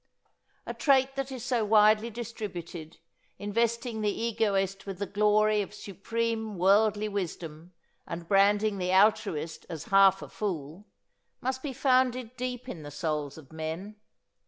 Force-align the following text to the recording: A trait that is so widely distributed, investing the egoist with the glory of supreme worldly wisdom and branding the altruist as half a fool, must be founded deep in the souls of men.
A 0.65 0.73
trait 0.73 1.15
that 1.15 1.31
is 1.31 1.45
so 1.45 1.63
widely 1.63 2.09
distributed, 2.09 2.97
investing 3.37 4.01
the 4.01 4.09
egoist 4.09 4.87
with 4.87 4.97
the 4.97 5.05
glory 5.05 5.61
of 5.61 5.75
supreme 5.75 6.57
worldly 6.57 7.07
wisdom 7.07 7.73
and 8.07 8.27
branding 8.27 8.79
the 8.79 8.91
altruist 8.91 9.63
as 9.69 9.83
half 9.93 10.23
a 10.23 10.27
fool, 10.29 10.87
must 11.39 11.61
be 11.61 11.71
founded 11.71 12.35
deep 12.35 12.67
in 12.67 12.81
the 12.81 12.89
souls 12.89 13.37
of 13.37 13.53
men. 13.53 13.95